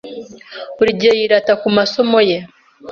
[0.77, 2.37] Buri gihe yirata ku masomo ye.